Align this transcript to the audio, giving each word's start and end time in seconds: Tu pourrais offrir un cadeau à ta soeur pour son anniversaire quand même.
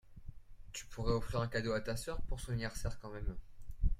Tu 0.73 0.87
pourrais 0.87 1.13
offrir 1.13 1.41
un 1.41 1.47
cadeau 1.47 1.73
à 1.73 1.79
ta 1.81 1.95
soeur 1.95 2.19
pour 2.23 2.39
son 2.39 2.53
anniversaire 2.53 2.97
quand 2.99 3.11
même. 3.11 3.35